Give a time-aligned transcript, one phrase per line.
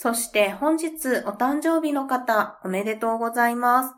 [0.00, 3.94] そして本日お誕生日の方おめでとうございます。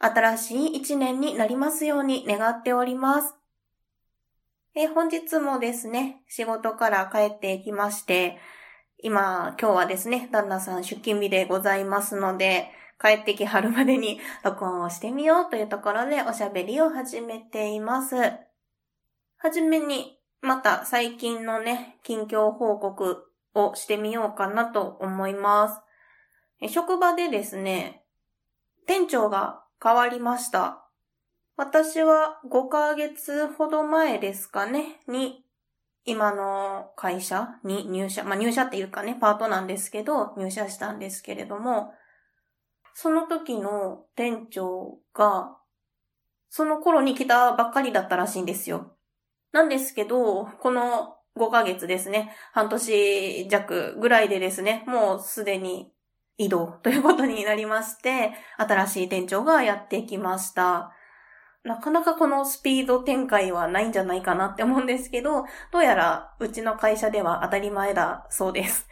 [0.00, 3.32] 新しい一年になりますように願っております。
[4.74, 8.38] え本日もですね、仕事から帰ってきまして、
[9.04, 18.16] 今、今日はですね、旦那さん出勤日でございますので、帰ってきはるまでに 録音をしてみようというところでおしゃべりを始めています。
[18.16, 25.82] はじめに、また最近のね、近況報告をしてみようかなと思いま
[26.60, 26.68] す。
[26.68, 28.04] 職場でですね、
[28.86, 30.84] 店長が変わりました。
[31.56, 35.44] 私は5ヶ月ほど前ですかね、に、
[36.04, 41.94] 今の会社に入社、まあ入社っていうかね、パートなんですけど、入社したんですけれども、
[42.94, 45.56] その時の店長が、
[46.50, 48.96] その頃に来たばっかりだったらしいんですよ。
[49.52, 52.34] なんですけど、この5ヶ月ですね。
[52.52, 55.92] 半年弱ぐらいでですね、もうすでに
[56.38, 60.92] 移動ということになりまして、新しい店長がやってきました。
[61.64, 68.86] なかなかこのスピード展開はないんじゃないかなって思うんですけど、どうやらうちの会社では当たり前だそうです。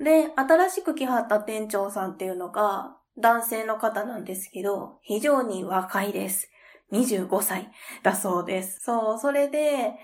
[0.00, 6.50] で、新しく来はった店長さんっていうのが男性の方なんですけど、非常に若いです。
[6.90, 7.70] 25歳
[8.02, 8.80] だそうです。
[8.80, 9.94] そう、それで、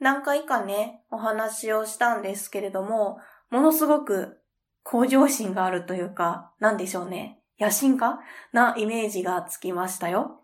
[0.00, 3.18] 何回かね、お話をしたんですけれども、
[3.50, 4.38] ものすごく
[4.82, 7.40] 向上心があるというか、なんでしょうね。
[7.58, 8.20] 野心家
[8.52, 10.42] なイメージがつきましたよ。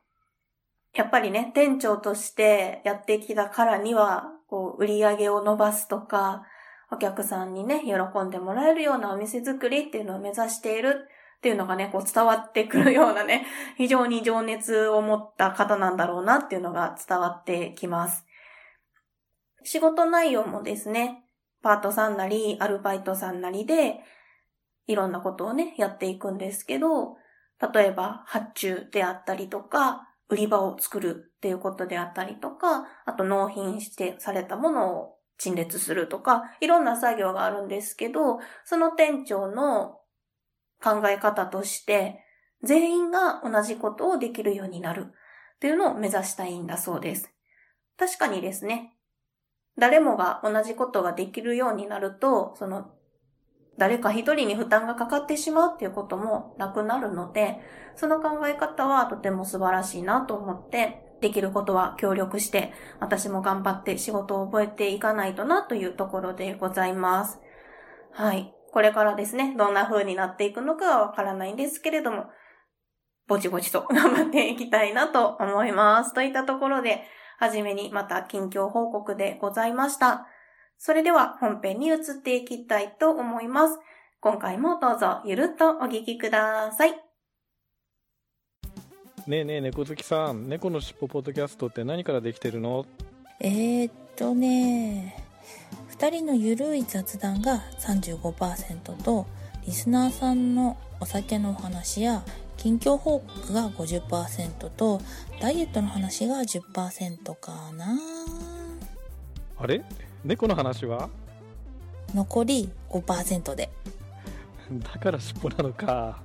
[0.94, 6.44] やっぱりね、店長としてやってきたからには、こう、売り上げを伸ばすとか、
[6.90, 18.24] お客さんにね、喜んでもらえるようなお店作りっていうのを目指しているっていうのがね、こう伝わってくるようなね、非常に情熱を持った方なんだろうなっていうのが伝わってきます。
[19.64, 21.24] 仕事内容もですね、
[21.62, 24.00] パートさんなり、アルバイトさんなりで、
[24.86, 27.16] いろんなことをね、やっていくんですけど、
[27.72, 40.00] 例えば発注であったりとか、売り場を作るっていうことであったりとか、あと納品してされたものを陳列するとか、いろんな作業があるんですけど、その店長の
[40.82, 42.20] 考え方として、
[42.62, 45.06] 全員が同じことをできるようになる
[45.56, 47.30] っていうのを目指したいんだそうです。
[47.96, 48.93] 確かにですね、
[49.78, 52.90] 誰もが同じことができるようになると、その、
[53.76, 57.58] 誰か一人に負担がかかってしまうっていうこともなくなるので、
[57.96, 67.40] その考え方はとても素晴らしいなと思って、できることは協力して、私も頑張って仕事を覚えていかないとなというところでございます。
[68.12, 68.54] はい。
[68.72, 72.26] これからですね、どんな風になっていくのかはわからないんですけれども、
[73.26, 76.12] ぼちぼちと頑張っていきたいなと思います。
[76.12, 77.04] といったところで、
[77.38, 80.26] はじめにまた近況報告でございました。
[80.78, 83.78] それでは本編に移っていきたいと思います。
[84.20, 86.92] 今回もどうぞゆるっとお聞きください。
[89.26, 92.84] ねえねえ猫好きさん、猫のしっぽポッドキャストって何からできてるの？
[93.40, 95.16] えー、っとね
[95.90, 99.26] 2人のゆるい雑談が35%と
[99.66, 102.22] リスナーさんのお酒のお話や
[102.64, 104.98] 近況報告が50%と
[105.38, 107.98] ダイエットの話が10%かな。
[109.58, 109.82] あれ？
[110.24, 111.10] 猫の話は？
[112.14, 113.68] 残り5%で。
[114.72, 116.22] だから尻尾なのか。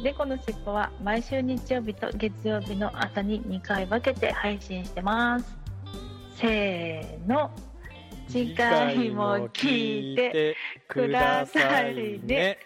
[0.00, 5.56] 猫の尻尾は毎週日曜日と月曜日の朝に2回分けて配信してます。
[6.36, 7.50] せーの。
[8.28, 10.54] 次回も聞いて
[10.86, 12.58] くださいね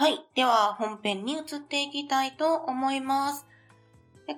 [0.00, 0.24] はい。
[0.34, 3.46] では、本編に移っていきたいと思います。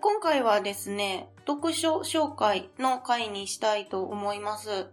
[0.00, 4.88] 今回はですね、読書紹介の回にしたいと思います。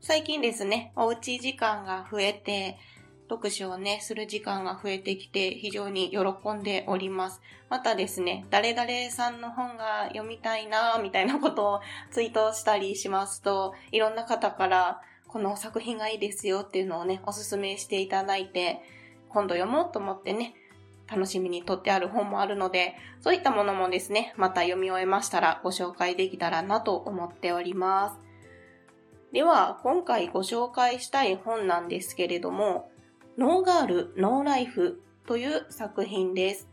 [0.00, 2.76] 最近ですね、おうち時間が増えて、
[3.30, 6.18] 読書をね、する時間が増えてきて、非常に喜
[6.52, 7.40] んでおります。
[7.68, 11.80] またですね、誰々さんの本が読みたいなみたいなことを
[12.10, 15.02] ツイートしたりしますと、いろんな方から、
[15.32, 18.82] この作品がいいですよっていうのをね、おすすめしていただいて、
[19.30, 20.54] 今度読もうと思ってね、
[21.10, 28.18] 楽しみに撮ってある本もあるので、そういったものもですね、また読み終えましたらご紹介できたらなと思っております。
[29.32, 32.90] では、今回ご紹介したい本なんですけれども、
[33.38, 36.68] ノーガール、ノーライフという作品です。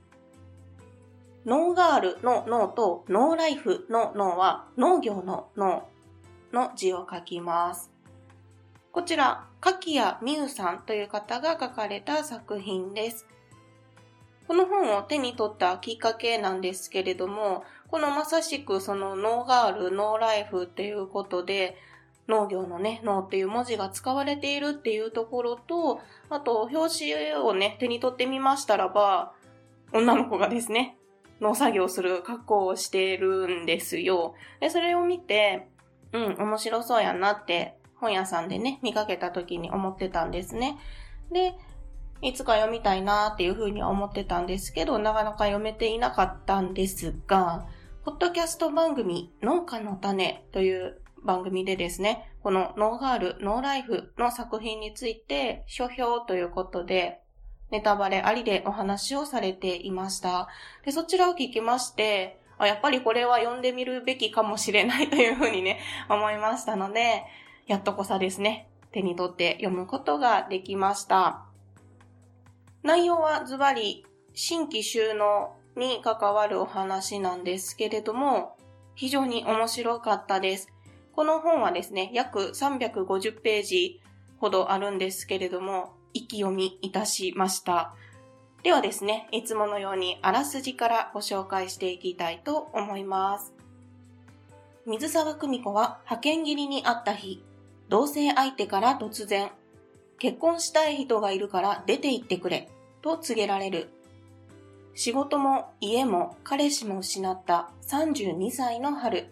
[1.46, 5.88] ノーガールの脳とノーライフの脳は農業の脳
[6.52, 7.99] の字を書きます。
[9.00, 13.26] こちら、垣谷美雨さんという方が書かれた作品です。
[14.46, 21.78] この本を手に取ったきっかけなんですけれども、このまさしくそのノーガール、ノーライフっていうことで、
[22.28, 29.32] 農業のね、農っていう文字が使われているっていうところと、あと、表紙をね、手に取ってみましたらば、
[29.94, 30.98] 女の子がですね、
[31.40, 34.36] 農作業する格好をしているんですよ。
[34.60, 35.70] で、それを見て、
[36.12, 40.78] うん、面白そうやなって本屋さんでね、見かけた時に思ってたんですね。
[41.32, 41.56] で、
[42.22, 47.66] いつか読みたいなっていうふうに思ってたんですけど、なかなか読めていなかったんですが、
[48.04, 57.22] ポッドキャスト番組、農家の種という番組でですね、このノーガール、ノーライフの作品について、書評ということで、
[57.72, 60.48] ネタバレありでお話をされていました。
[60.86, 65.80] で、そちらを聞きまして、やっぱりこれは読んでみるべきかもしれないというふうにね、
[66.10, 67.24] 思いましたので、
[67.70, 71.46] やっとこさですね、手に取って読むことができました。
[72.82, 78.58] 内容はズバリ、新規収納に関わるお話なんですけれども、
[78.96, 80.74] 非常に面白かったです。
[81.14, 84.02] この本はですね、約350ページ
[84.40, 87.94] ほどあるんですけれども、意気読みいたしました。
[88.64, 93.54] ではですね、いつものようにあらすじからご紹介していきたいと思います。
[94.88, 97.44] 水沢久美子は派遣切りにあった日、
[97.90, 99.50] 同性相手から突然、
[100.20, 102.70] 結婚したい人がいるから出て行ってくれ、
[103.02, 103.90] と告げられる。
[104.94, 109.28] 仕事も家も彼氏も失った32歳の春。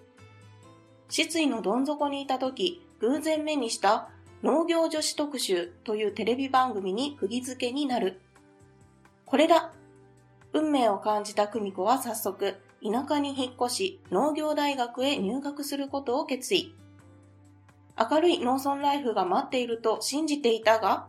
[1.09, 4.09] 失意のどん底にいた時、偶然目にした
[4.43, 8.21] 農業女子特集というテレビ番組に釘付けになる。
[9.25, 9.71] これだ
[10.53, 16.73] 運命を感じた久美子は早速、田舎に引っ越し、農業大学へ入学することを決意。
[17.99, 21.07] 明るい農村ライフが待っていると信じていたが、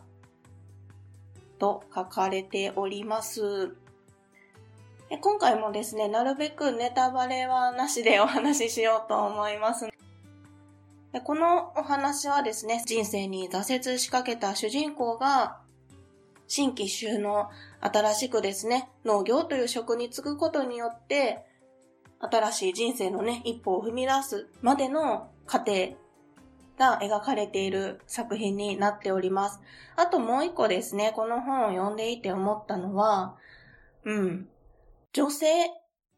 [1.58, 3.76] と書かれております。
[5.20, 9.88] 今回もですね、なるべくネタバレはなしでお話ししようと思います。
[11.24, 15.60] このお話はですね、人生に挫折しかけた主人公が、
[16.46, 17.50] 新規収納、
[17.80, 21.44] 新しくですね、農業という職に就くことによって、
[22.20, 25.96] 新しい人生のね、一歩を踏み出すまでの過程
[26.78, 29.60] が描かれている作品になっております。
[29.96, 33.36] あともう一個ですね、この本を読んでいて思ったのは、
[34.04, 34.48] うん、
[35.12, 35.46] 女性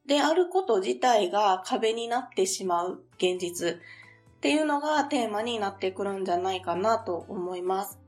[0.07, 7.99] であること自体が壁になってしまう現実っていうのがテーマになってくるんじゃないかなと思います。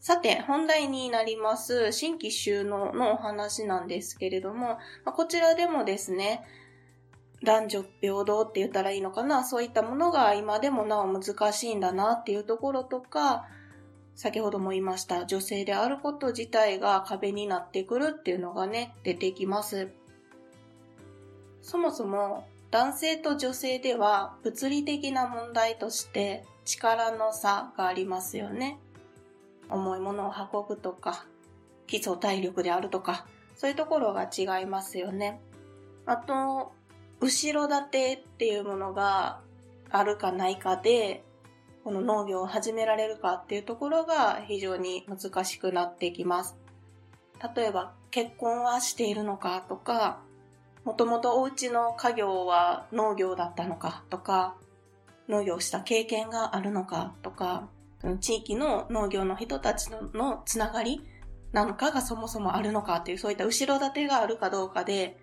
[0.00, 6.44] さて、本題になります、新規収納のお話なんですけれども、こちらでもですね、
[7.44, 13.46] 男女平等って言ったらいいのかな、そういったものが今でもなお難しいんだなっていうところとか、
[14.16, 19.90] 先ほども言いました、女性であること自体が壁になってくるっていうのがね、出てきます。
[21.62, 28.78] そもそも男性と女性では物理的な問題として力の差がありますよね。
[29.70, 31.24] 重いものを運ぶとか、
[31.86, 35.40] 基礎体力であるとか、そういうところが違いますよね。
[36.06, 36.72] あと、
[37.24, 39.40] 後ろ盾っていうものが
[39.88, 41.24] あるかないかで、
[41.82, 46.54] この農業を始められるかっていうところが非常に難しくなってきます。
[47.56, 50.20] 例えば、結婚はしているのかとか、
[50.84, 54.56] もともとお家の家業は農業だったのかとか、
[55.26, 57.68] 農業した経験があるのかとか、
[58.20, 61.00] 地域の農業の人たちのつながり
[61.52, 65.16] なのかがそもそもあるのかっていう、そういった後ろ盾があるかどうかで、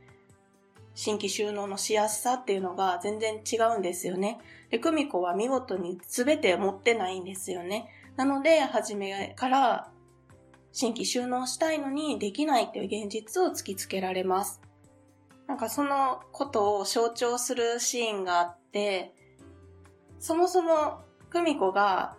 [1.04, 4.38] 新規収納のしやすさっていうのが全然違うんですよね。
[4.70, 7.90] で、久美子は見事に全て持ってないんですよね。
[8.18, 9.90] なので、初めから
[10.72, 14.62] 新規収納したいのにできないっていう現実を突きつけられます。
[15.48, 19.16] なんかそのことを象徴するシーンがあって、
[20.20, 21.00] そもそも
[21.32, 22.16] 久美子が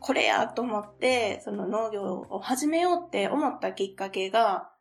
[0.00, 4.72] これやと思って、その農業を始めようって思ったきっかけが、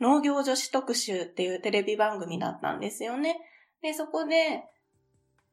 [0.00, 3.38] 農業女子特集っていうテレビ番組だったんですよね。
[3.82, 4.64] で、そこで、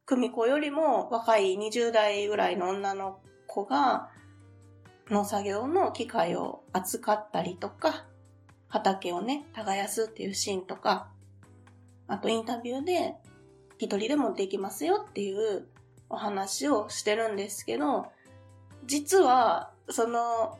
[0.05, 4.09] 久美子よりも若い20代ぐらいの女の子が
[5.09, 8.05] 農作業の機械を扱ったりとか、
[8.69, 11.09] 畑をね、耕すっていうシーンとか、
[12.07, 13.15] あとインタビューで、
[13.77, 15.67] 一人でもできますよっていう
[16.09, 18.07] お話をしてるんですけど、
[18.85, 20.57] 実は、その、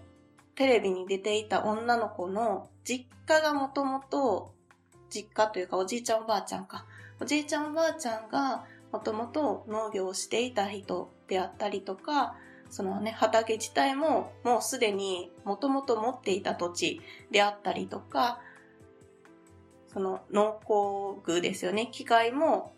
[0.58, 4.52] テレビに出ていた女の子の実家がもともと、
[5.10, 6.86] 実家というかおじいちゃんおばあちゃんか。
[7.22, 12.36] おじいちゃんおばあちゃんがもともと農業をしていた人であったりとか、
[12.72, 18.42] そのね、畑自体ももうすでにもともと持っていた土地であったりとか、
[19.94, 22.74] その農工具ですよね、機械も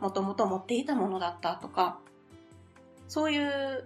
[0.00, 1.98] もともと持っていたものだったとか、
[3.06, 3.84] そういう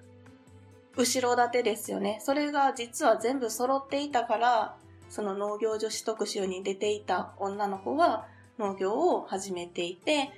[0.96, 2.18] 後ろ盾ですよね。
[2.22, 4.76] それが実は全部揃っていたから、
[5.08, 8.26] その農業女子特集に出ていた女の子は
[8.58, 10.30] 農業を始めていて、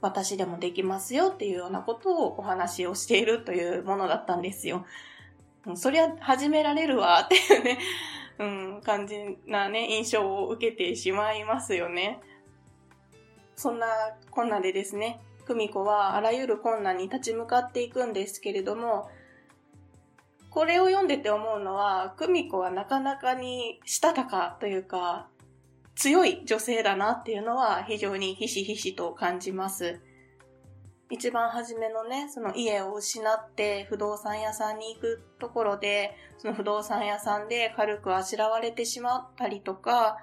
[0.00, 4.86] 私でもできますよっていうようなことをお話をしているというものだったんですよ。
[5.74, 7.78] そりゃ始められるわっていうね、
[8.38, 9.16] うん、感じ
[9.46, 12.20] なね、印象を受けてしまいますよね。
[13.56, 13.86] そんな
[14.30, 19.10] こんなでですね、久美子はあらゆる困難に立ち向かっていくんですけれども、
[20.50, 25.28] これを読んでて思うのは、久美子はなかなかにしたたかというか、
[25.94, 30.00] 強い女性だなっていうのは非常にひしひしと感じます。
[31.08, 40.18] 一番初めのね、その家を失って不動産屋さんに行くところで、その不動産屋さんで軽くあしらわれてしまったりとか、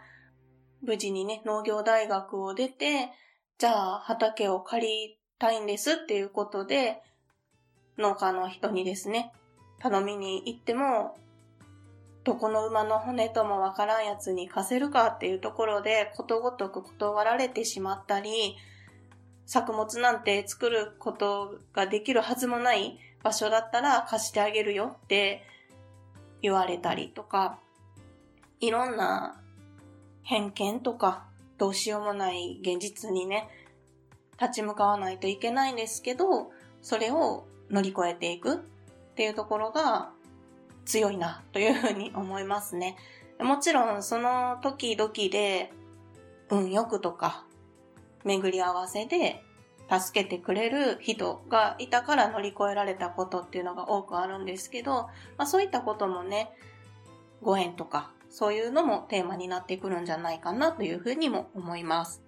[0.81, 3.09] 無事にね、農業大学を出て、
[3.57, 7.01] じゃあ畑を借りたいんですっていうことで、
[7.97, 9.33] 農家の人にですね、
[9.79, 11.17] 頼みに行っても、
[12.23, 18.57] どこの馬の骨ともわからんやつに貸せるかっていうところでことごとく断られてしまったり、
[19.45, 25.43] 作物なんて作ることができるはずもない場所だったら貸してあげるよって
[26.41, 27.59] 言われたりとか、
[28.59, 29.39] いろんな
[30.23, 31.25] 偏見とか
[31.57, 33.47] どうしようもない現実にね、
[34.39, 38.67] 立ち向かわないといけないんですけど、それを乗り越えていく。
[39.17, 40.11] っていうところが
[40.85, 42.95] 強いなというふうに思いますね。
[43.39, 45.73] もちろんその時々で
[46.51, 47.43] 運よくとか
[48.23, 49.43] 巡り合わせで
[49.89, 56.51] 助けてくれる人がいたから乗り越えられたことっていうのが多くあるんですけど、まあそういったこともね、
[57.41, 62.21] ご縁とかそういうのもテーマになってくるんじゃないかなというふうにも思います。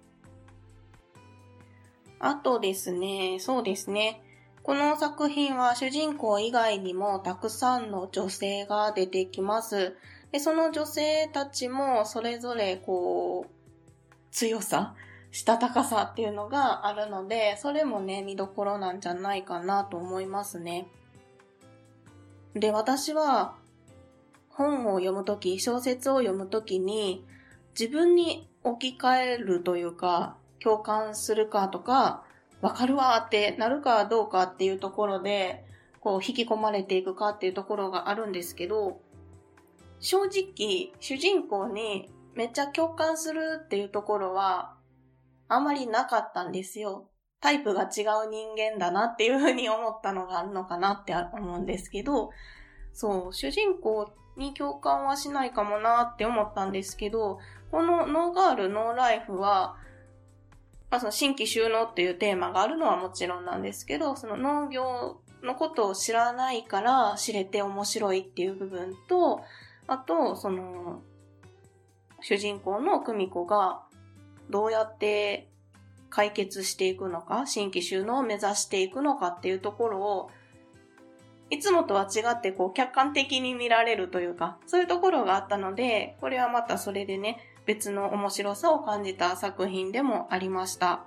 [2.18, 4.24] あとですね、そうですね。
[4.70, 9.96] この作品は主人公以外にもたくさんの女性が出てきます。
[10.30, 13.50] で、その女性たちもそれぞれこう、
[14.30, 14.94] 強さ、
[15.32, 20.86] したたかさっていうのがあるので、それもね、見どころなんじゃないかなと思いますね。
[22.54, 23.56] で、私は
[24.50, 27.24] 本を読むとき、小説を読むときに、
[27.76, 32.22] 自分に置き換えるというか、共感するかとか、
[32.60, 35.64] わかるわってなるかどうかっていうところで、
[36.00, 39.00] こう引き込まれていくかっていうところがあるんですけど、
[39.98, 44.74] 正直、主人公にめっちゃ共感するっていうところは、
[45.48, 47.08] あまりなかったんですよ。
[47.40, 52.30] タイプが違う人間だなっていうふうに思ったのがあるのかなって思うんですけど、
[52.92, 57.38] そう、主人公に共感はしないかもなって思ったんですけど、
[57.70, 59.76] このノーガール、ノーライフは、
[60.90, 69.40] まあ、その新規収納っていうテーマがあるのはもちろんなんですけど、その農業のことを知らないから知れて面白いっていう部分と、
[69.86, 71.02] あと、その、
[72.20, 73.82] 主人公の久美子が
[74.50, 75.48] どうやって
[76.10, 80.30] 解決していくのか、新規収納を目指していくのかっていうところを、
[81.50, 87.38] いつもとは違ってこう客観的に見られるというか、そういうところがあったので、これはまたそれでね、
[87.70, 91.04] 別の面白さを感じた作品でもありました。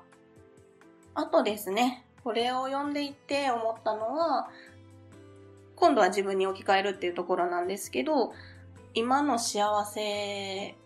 [1.13, 4.48] あとですね、これを読んでいて思ったのは、
[5.75, 8.32] 今度は自分に置き換えるっていうところなんですけど、
[8.93, 10.77] 今の幸せ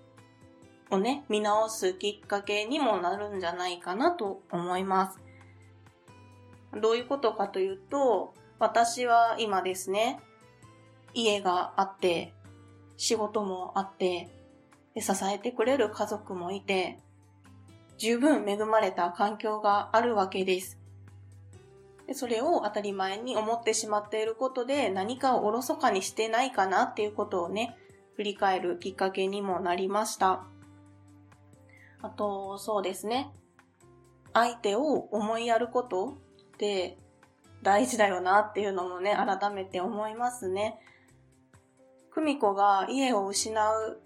[0.90, 5.20] をね、見直すきっかけにもなるんじゃないかなと思います。
[6.82, 10.20] どういうことかというと、私は今ですね、
[11.14, 12.34] 家があって、
[12.96, 14.37] 仕事もあって、
[14.98, 16.98] で支えてくれる家族もいて、
[18.00, 20.80] 十分恵まれた環境があるわけです。
[22.08, 27.78] でそれを当たり前に思ってしまっていることで何かをおろそかにしてないかなっていうことをね、
[28.16, 30.46] 振り返るきっかけにもなりました。
[32.02, 33.30] あと、そうですね。
[34.34, 36.18] 相手を思いやること
[36.56, 36.98] って
[37.62, 40.80] 大事だよなっていうのもね、改めて思いますね。
[42.16, 44.02] 久美子が家を失う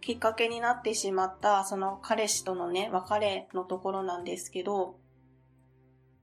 [0.00, 4.98] きっかけになってしまった、その彼氏とのね、別れのところなんですけど、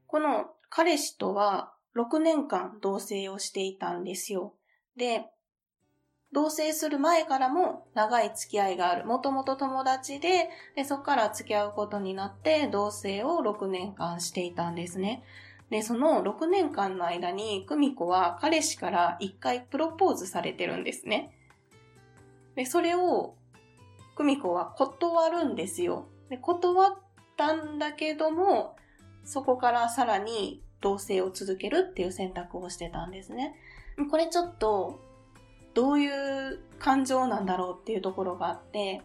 [0.07, 4.53] この彼氏とは6年間同棲をしていたんですよ。
[4.96, 5.25] で、
[6.34, 9.05] 同棲する前からも長い付き合いがある。
[9.05, 15.24] もともと友達でで、そこから付き合うことになって同棲を6年間していたんですね。
[15.69, 21.34] で、その6年間の間に、久美子は彼氏から1回プロポーズされてるんですね。
[22.55, 23.36] で、それを、
[24.17, 26.07] 久美子は断るんですよ。
[26.29, 26.97] で、断っ
[27.38, 28.75] たんだけども、
[29.24, 33.55] そこからさらに同棲を続けるっていう選択をしてたんですね。
[34.09, 35.00] これちょっと、
[35.75, 39.03] どういう感情なんだろうっていうところがあって、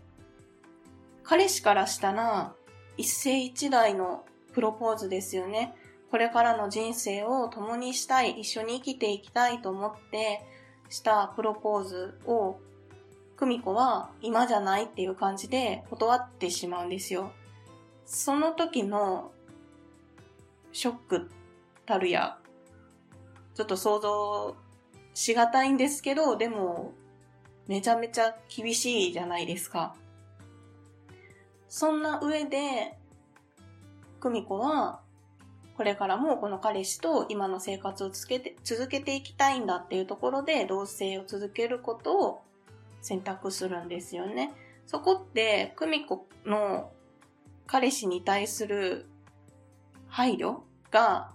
[1.23, 2.54] 彼氏からしたら、
[2.97, 5.75] 一世一代のプロポーズですよね。
[6.11, 10.40] これからの人生を共にしたい、一緒に生きていきたいと思って
[10.88, 12.57] したプロポーズを、
[13.43, 17.33] 久美子は今じゃないっていう感じで断ってしまうんですよ。
[18.07, 19.33] その時の
[20.71, 21.31] ショック
[21.85, 22.39] たるや、
[23.57, 24.55] ちょっと想像
[25.13, 26.93] しがたいんですけど、でも、
[27.67, 29.97] めちゃめちゃ厳しいじゃないですか。
[31.69, 32.97] そんな上で、
[34.21, 35.01] 久美子は、
[35.77, 42.43] これからもこの彼氏と今の生活を続けて、続けていきたいんだっていうところで同棲を続けることを
[43.02, 44.52] 選択するんですよね。
[44.87, 46.90] そこって、久美子の
[47.66, 49.06] 彼氏に対する
[50.09, 51.35] 配慮が、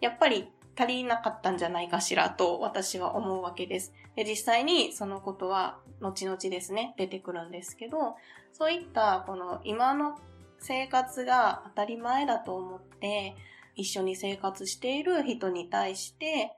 [0.00, 3.92] やっぱり足りなかったんじゃないかしらと私は思うわけです。
[4.16, 8.16] で実際にそのことは後々ですね、出てくるんですけど、
[8.52, 10.18] そういったこの今の
[10.58, 13.34] 生活が当たり前だと思って
[13.74, 16.52] 一緒に生活している人に対して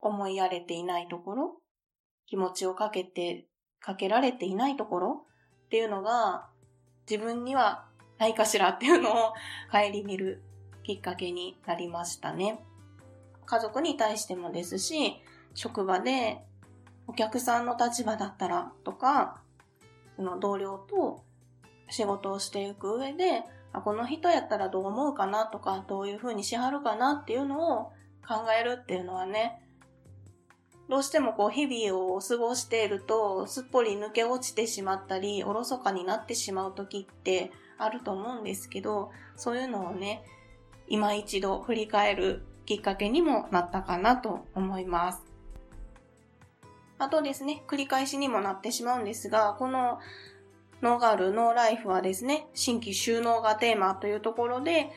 [0.00, 1.61] 思いやれていないところ、
[2.32, 3.44] 気持ちをかけて、
[3.78, 5.26] かけられていないところ
[5.66, 6.46] っていうのが
[7.06, 7.84] 自分には
[8.18, 9.34] ないかしらっていうのを
[9.70, 10.42] 顧みる
[10.82, 12.64] きっかけになりましたね。
[13.44, 15.20] 家族に対してもですし、
[15.52, 16.38] 職場で
[17.06, 19.42] お客さんの立場だったらとか、
[20.16, 21.22] その同僚と
[21.90, 23.42] 仕事をしていく上で、
[23.74, 27.92] あこの人やったらどう思うかなとか、どういう風にしはるかなっていうのを
[28.26, 29.58] 考えるっていうのはね、
[30.88, 40.22] どうしてもこう日々を過ごしていると、すっぽり抜け落ちてしまったり、おろそかになってしまう時ってあると思うんですけど、そういうのをね、
[40.88, 45.22] 今一度振り返るきっかけにもなったかなと思います。
[46.98, 49.98] あとですね、繰り返しにもなってしまうんですが、この
[50.82, 54.90] ノーガール、ノーライフはですね、新規収納がテーマというところで、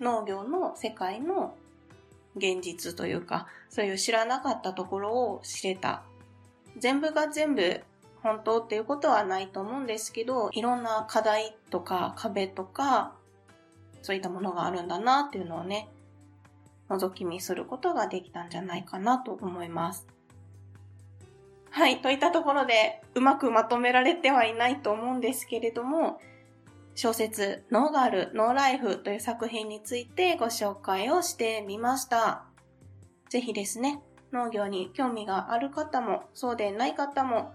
[0.00, 1.54] 農業の世界の
[2.36, 6.02] 現実というか、そういう知らなかったところを知れた。
[6.78, 7.80] 全部が全部
[8.22, 13.14] 本当っていうことはないと思うんですけど、いろんな課題とか壁とか、
[14.02, 15.88] そういったものがあるんだなっていうのをね、
[16.88, 20.06] 覗き見することができたんじゃないかなと思います。
[21.70, 26.20] はい、といったところで、うまくまとめられてはいないと思うんですけれども、
[27.02, 32.44] 小説、ノーガール、ノーライフという作品についてご紹介をしてみました。
[33.30, 34.02] ぜひですね、
[34.34, 37.54] 農業に興味がある方も、そうでない方も、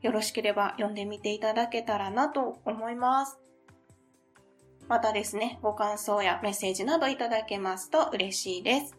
[0.00, 3.40] よろしければ読んでみていただけたらなと思います。
[4.86, 8.96] またですね、ご感想やメッセージなどいただけますと嬉しいです。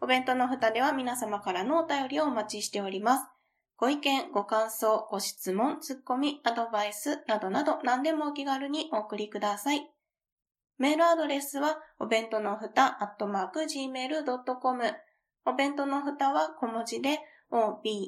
[0.00, 3.35] お弁当の蓋では皆様からのお便りをお待ちしております。
[3.78, 9.90] ご意見、ご感想、ご質問、ツッコミ、アドバイスなどなど何でもお気軽にお送りください。
[10.78, 14.94] メールアドレスは、お弁当のふた、アットマーク、gmail.com。
[15.44, 17.18] お弁当のふたは小文字で、
[17.50, 17.98] o-b-e-n-t-o-n-o-f-u-t-a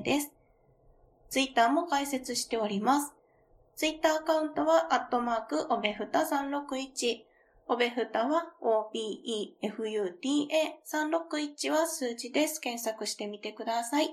[0.00, 0.32] です。
[1.30, 3.14] ツイッターも開設しております。
[3.74, 7.29] ツイッターアカウントは、アットマーク、おべふた361。
[7.72, 8.46] おべふたは
[8.92, 12.60] OBEFUTA361 は数字です。
[12.60, 14.10] 検索してみてください。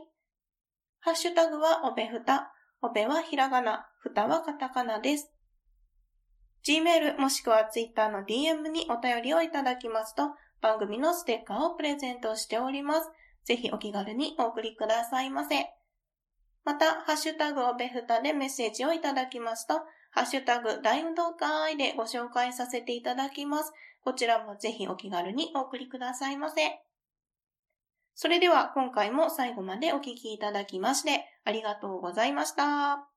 [1.00, 2.54] ハッシュタグはおべふた。
[2.84, 5.34] おべはひらがな、ふたはカタカナです。
[6.68, 13.10] Gmail もしくは Twitter の DM にお便りをいただきますと、番組のステッカーをプレゼントしております。
[13.46, 15.66] ぜひお気軽にお送りくださいませ。
[16.64, 23.72] また、ハッシュタグおべふたでメッセージをいただきますと、ハッシュタグ大運動会でご紹介させていただきます。
[24.04, 26.80] こちらもぜひお気軽にお送りくださいませ。
[28.16, 33.17] それでは今回も最後までお聴きいただきましてありがとうございました。